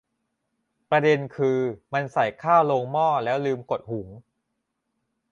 [0.89, 1.57] ประเด็นคือ
[1.93, 4.07] มันใส่ข้าวลงหม้อแล้วลืมกดหุง